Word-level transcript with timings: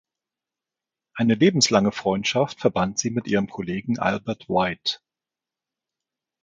Eine 1.13 1.35
lebenslange 1.35 1.91
Freundschaft 1.91 2.59
verband 2.59 2.97
sie 2.97 3.11
mit 3.11 3.27
ihrem 3.27 3.47
Kollegen 3.47 3.99
Albert 3.99 4.49
White. 4.49 4.97